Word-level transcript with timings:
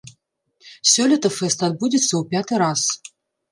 Сёлета 0.91 1.29
фэст 1.37 1.59
адбудзецца 1.69 2.09
ў 2.17 2.23
пяты 2.35 2.53
раз. 2.65 2.81